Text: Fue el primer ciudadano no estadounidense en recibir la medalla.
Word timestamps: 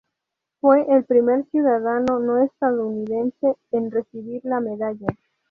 Fue 0.59 0.83
el 0.91 1.03
primer 1.05 1.45
ciudadano 1.51 2.19
no 2.19 2.39
estadounidense 2.39 3.55
en 3.69 3.91
recibir 3.91 4.41
la 4.45 4.59
medalla. 4.59 5.05